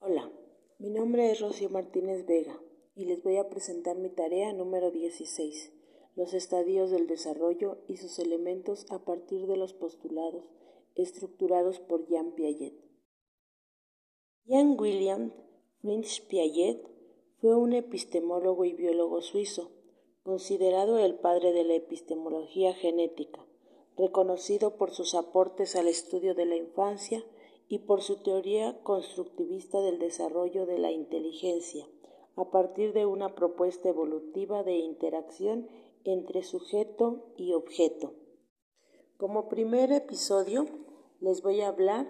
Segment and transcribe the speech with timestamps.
[0.00, 0.32] Hola,
[0.78, 2.58] mi nombre es Rocío Martínez Vega
[2.94, 5.70] y les voy a presentar mi tarea número 16,
[6.14, 10.44] los estadios del desarrollo y sus elementos a partir de los postulados
[10.94, 12.72] estructurados por Jean Piaget.
[14.46, 15.34] Jean William
[15.82, 16.88] Friedrich Piaget
[17.42, 19.72] fue un epistemólogo y biólogo suizo,
[20.22, 23.45] considerado el padre de la epistemología genética,
[23.96, 27.24] reconocido por sus aportes al estudio de la infancia
[27.68, 31.88] y por su teoría constructivista del desarrollo de la inteligencia,
[32.36, 35.68] a partir de una propuesta evolutiva de interacción
[36.04, 38.14] entre sujeto y objeto.
[39.16, 40.66] Como primer episodio
[41.20, 42.06] les voy a hablar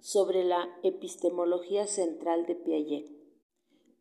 [0.00, 3.06] sobre la epistemología central de Piaget.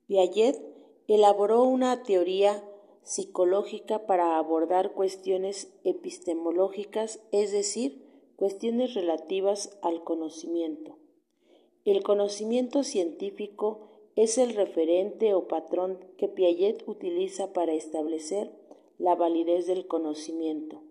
[0.07, 0.62] Piaget
[1.07, 2.63] elaboró una teoría
[3.09, 10.99] psicológica para abordar cuestiones epistemológicas, es decir, cuestiones relativas al conocimiento.
[11.85, 18.51] El conocimiento científico es el referente o patrón que Piaget utiliza para establecer
[18.99, 20.84] la validez del conocimiento.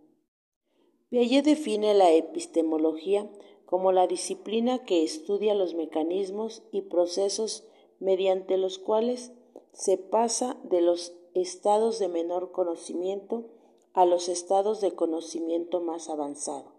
[1.10, 3.30] Piaget define la epistemología
[3.64, 7.68] como la disciplina que estudia los mecanismos y procesos
[8.00, 9.32] mediante los cuales
[9.72, 13.46] se pasa de los estados de menor conocimiento
[13.94, 16.72] a los estados de conocimiento más avanzado.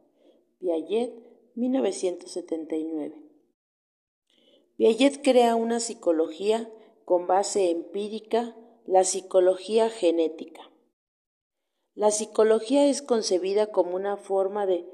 [0.60, 1.14] Piaget,
[1.56, 3.16] 1979.
[4.78, 6.72] Piaget crea una psicología
[7.06, 10.72] con base empírica, la psicología genética.
[11.96, 14.86] La psicología es concebida como una forma de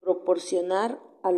[0.00, 1.32] proporcionar a,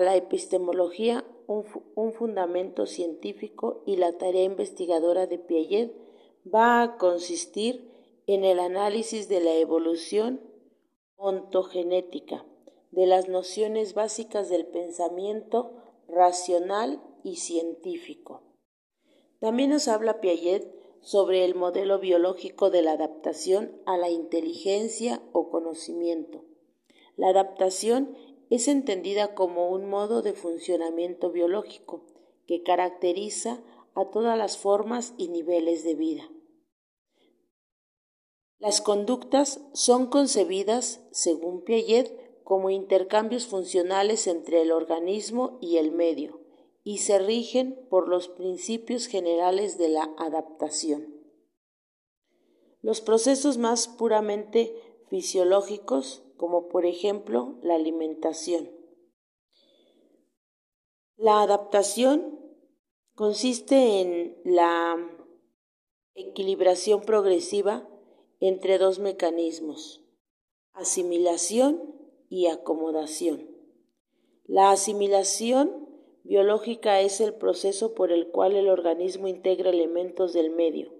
[0.00, 5.92] la epistemología un, un fundamento científico y la tarea investigadora de Piaget
[6.46, 7.90] va a consistir
[8.26, 10.40] en el análisis de la evolución
[11.16, 12.46] ontogenética,
[12.92, 15.72] de las nociones básicas del pensamiento
[16.06, 18.42] racional y científico.
[19.40, 25.50] También nos habla Piaget sobre el modelo biológico de la adaptación a la inteligencia o
[25.50, 26.44] conocimiento.
[27.16, 28.16] La adaptación
[28.50, 32.04] es entendida como un modo de funcionamiento biológico
[32.46, 33.62] que caracteriza
[33.94, 36.28] a todas las formas y niveles de vida.
[38.58, 46.40] Las conductas son concebidas, según Piaget, como intercambios funcionales entre el organismo y el medio,
[46.82, 51.14] y se rigen por los principios generales de la adaptación.
[52.82, 54.74] Los procesos más puramente
[55.08, 58.70] fisiológicos, como por ejemplo la alimentación.
[61.18, 62.40] La adaptación
[63.14, 64.96] consiste en la
[66.14, 67.86] equilibración progresiva
[68.40, 70.02] entre dos mecanismos,
[70.72, 71.94] asimilación
[72.30, 73.46] y acomodación.
[74.46, 75.90] La asimilación
[76.24, 80.90] biológica es el proceso por el cual el organismo integra elementos del medio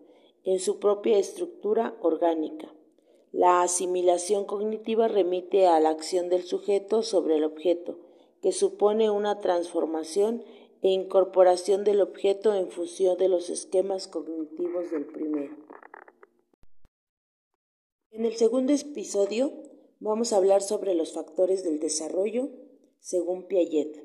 [0.45, 2.75] en su propia estructura orgánica.
[3.33, 7.99] La asimilación cognitiva remite a la acción del sujeto sobre el objeto,
[8.43, 10.43] que supone una transformación
[10.83, 15.57] e incorporación del objeto en función de los esquemas cognitivos del primero.
[18.11, 19.53] En el segundo episodio
[20.01, 22.49] vamos a hablar sobre los factores del desarrollo
[22.99, 24.05] según Piaget.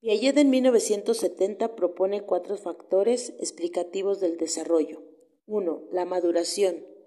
[0.00, 5.02] Piaget en 1970 propone cuatro factores explicativos del desarrollo.
[5.46, 5.88] 1.
[5.92, 6.97] La maduración.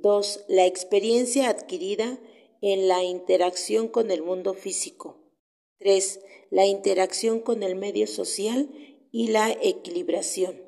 [0.00, 0.44] 2.
[0.48, 2.18] La experiencia adquirida
[2.60, 5.18] en la interacción con el mundo físico.
[5.78, 6.20] 3.
[6.50, 8.68] La interacción con el medio social
[9.12, 10.62] y la equilibración.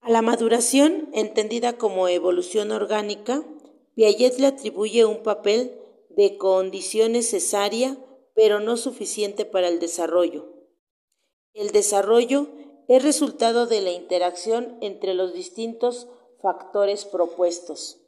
[0.00, 3.44] A la maduración, entendida como evolución orgánica,
[3.94, 5.78] Piaget le atribuye un papel
[6.10, 7.98] de condición necesaria,
[8.34, 10.54] pero no suficiente para el desarrollo.
[11.52, 12.48] El desarrollo
[12.88, 16.08] es resultado de la interacción entre los distintos
[16.40, 18.00] factores propuestos.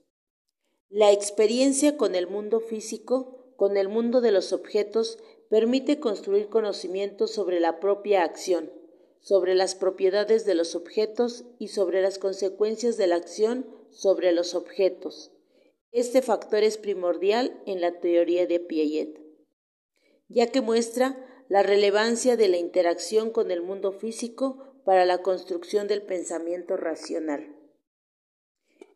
[0.88, 5.18] La experiencia con el mundo físico, con el mundo de los objetos,
[5.48, 8.72] permite construir conocimientos sobre la propia acción,
[9.20, 14.54] sobre las propiedades de los objetos y sobre las consecuencias de la acción sobre los
[14.54, 15.32] objetos.
[15.92, 19.20] Este factor es primordial en la teoría de Piaget,
[20.28, 25.88] ya que muestra la relevancia de la interacción con el mundo físico para la construcción
[25.88, 27.59] del pensamiento racional.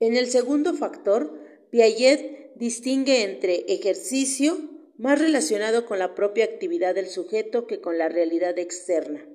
[0.04, 1.32] En el segundo factor,
[1.70, 4.58] Piaget distingue entre ejercicio,
[4.98, 9.26] más relacionado con la propia actividad del sujeto que con la realidad externa,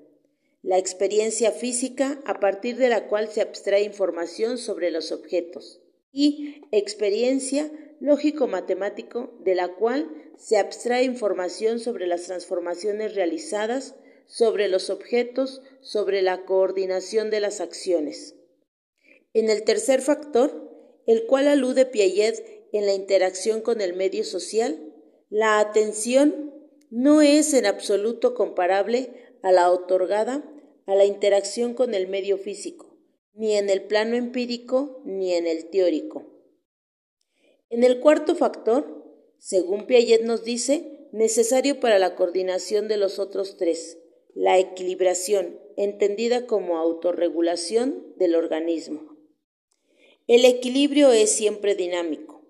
[0.62, 5.82] la experiencia física a partir de la cual se abstrae información sobre los objetos,
[6.12, 10.08] y experiencia lógico-matemático de la cual
[10.38, 13.96] se abstrae información sobre las transformaciones realizadas,
[14.28, 18.36] sobre los objetos, sobre la coordinación de las acciones.
[19.34, 20.70] En el tercer factor,
[21.06, 24.94] el cual alude Piaget en la interacción con el medio social,
[25.30, 26.54] la atención
[26.90, 29.12] no es en absoluto comparable
[29.44, 30.44] a la otorgada
[30.88, 32.98] a la interacción con el medio físico,
[33.34, 36.26] ni en el plano empírico ni en el teórico.
[37.70, 39.06] En el cuarto factor,
[39.38, 44.00] según Piaget nos dice, necesario para la coordinación de los otros tres,
[44.34, 49.19] la equilibración, entendida como autorregulación del organismo.
[50.30, 52.44] El equilibrio es siempre dinámico.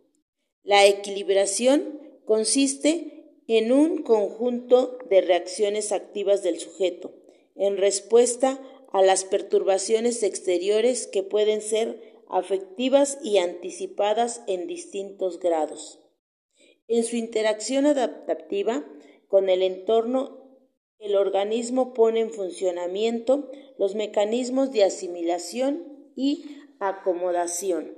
[0.64, 7.14] La equilibración consiste en un conjunto de reacciones activas del sujeto
[7.56, 8.60] en respuesta
[8.92, 16.00] a las perturbaciones exteriores que pueden ser afectivas y anticipadas en distintos grados.
[16.90, 18.86] En su interacción adaptativa
[19.30, 20.60] con el entorno,
[21.00, 27.98] el organismo pone en funcionamiento los mecanismos de asimilación y acomodación.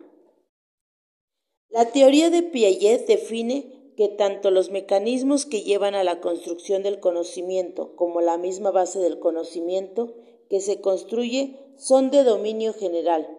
[1.70, 7.00] La teoría de Piaget define que tanto los mecanismos que llevan a la construcción del
[7.00, 10.16] conocimiento como la misma base del conocimiento
[10.50, 13.38] que se construye son de dominio general.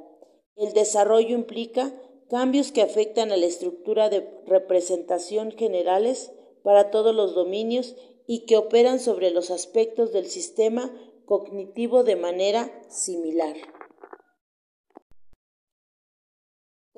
[0.57, 1.93] El desarrollo implica
[2.31, 7.97] cambios que afectan a la estructura de representación generales para todos los dominios
[8.27, 10.91] y que operan sobre los aspectos del sistema
[11.27, 13.57] cognitivo de manera similar.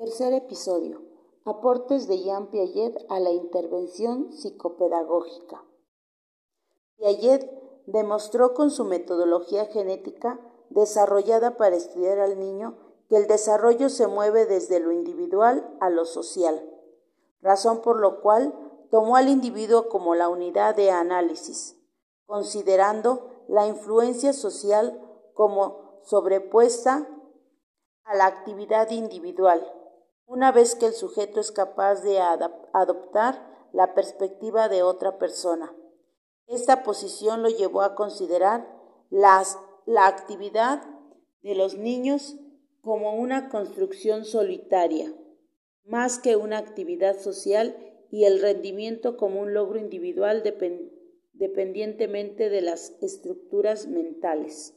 [0.05, 1.01] Tercer episodio.
[1.45, 5.65] Aportes de Jean Piaget a la intervención psicopedagógica.
[6.97, 7.49] Piaget
[7.87, 12.77] demostró con su metodología genética desarrollada para estudiar al niño
[13.09, 16.63] que el desarrollo se mueve desde lo individual a lo social,
[17.41, 18.53] razón por lo cual
[18.91, 21.81] tomó al individuo como la unidad de análisis,
[22.27, 25.01] considerando la influencia social
[25.33, 27.09] como sobrepuesta
[28.03, 29.65] a la actividad individual
[30.27, 35.73] una vez que el sujeto es capaz de adoptar la perspectiva de otra persona.
[36.47, 38.67] Esta posición lo llevó a considerar
[39.09, 40.83] las, la actividad
[41.41, 42.35] de los niños
[42.81, 45.13] como una construcción solitaria,
[45.83, 47.75] más que una actividad social
[48.11, 50.43] y el rendimiento como un logro individual
[51.33, 54.75] dependientemente de las estructuras mentales.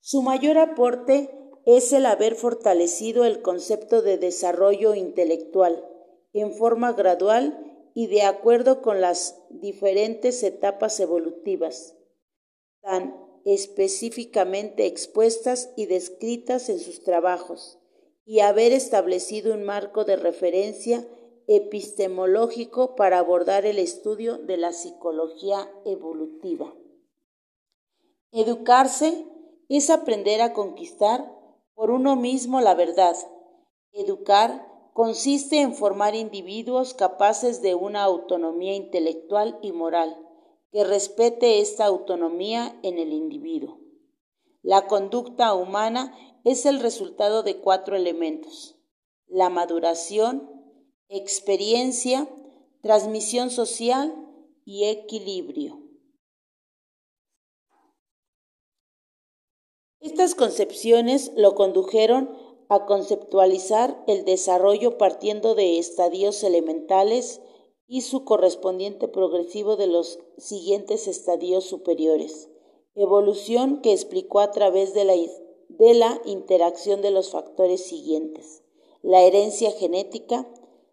[0.00, 5.84] Su mayor aporte es el haber fortalecido el concepto de desarrollo intelectual
[6.32, 7.58] en forma gradual
[7.92, 11.96] y de acuerdo con las diferentes etapas evolutivas,
[12.82, 17.78] tan específicamente expuestas y descritas en sus trabajos,
[18.24, 21.06] y haber establecido un marco de referencia
[21.48, 26.74] epistemológico para abordar el estudio de la psicología evolutiva.
[28.30, 29.26] Educarse
[29.68, 31.35] es aprender a conquistar
[31.76, 33.16] por uno mismo la verdad.
[33.92, 40.16] Educar consiste en formar individuos capaces de una autonomía intelectual y moral,
[40.72, 43.78] que respete esta autonomía en el individuo.
[44.62, 46.12] La conducta humana
[46.44, 48.76] es el resultado de cuatro elementos.
[49.26, 50.50] La maduración,
[51.08, 52.26] experiencia,
[52.80, 54.14] transmisión social
[54.64, 55.85] y equilibrio.
[60.06, 62.30] Estas concepciones lo condujeron
[62.68, 67.40] a conceptualizar el desarrollo partiendo de estadios elementales
[67.88, 72.48] y su correspondiente progresivo de los siguientes estadios superiores,
[72.94, 78.62] evolución que explicó a través de la, de la interacción de los factores siguientes,
[79.02, 80.48] la herencia genética,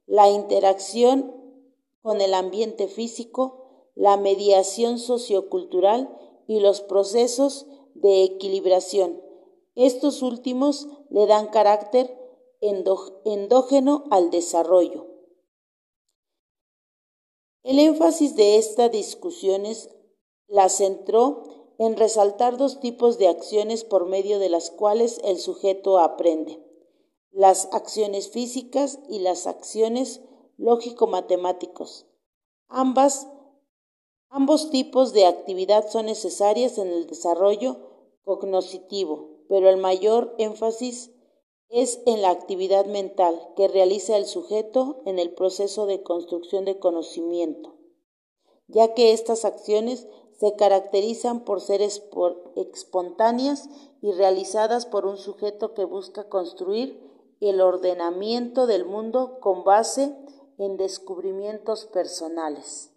[0.08, 1.36] la interacción
[2.02, 6.10] con el ambiente físico, la mediación sociocultural
[6.48, 9.22] y los procesos de equilibración.
[9.76, 12.18] Estos últimos le dan carácter
[12.62, 15.08] endógeno al desarrollo.
[17.64, 19.90] El énfasis de estas discusiones
[20.48, 21.44] la centró
[21.80, 26.62] en resaltar dos tipos de acciones por medio de las cuales el sujeto aprende,
[27.32, 30.22] las acciones físicas y las acciones
[30.58, 32.06] lógico-matemáticos.
[32.68, 33.28] Ambas
[34.36, 37.78] Ambos tipos de actividad son necesarias en el desarrollo
[38.24, 41.12] cognoscitivo, pero el mayor énfasis
[41.70, 46.80] es en la actividad mental que realiza el sujeto en el proceso de construcción de
[46.80, 47.76] conocimiento,
[48.68, 50.08] ya que estas acciones
[50.40, 53.70] se caracterizan por ser espontáneas
[54.02, 57.00] y realizadas por un sujeto que busca construir
[57.40, 60.16] el ordenamiento del mundo con base
[60.58, 62.93] en descubrimientos personales.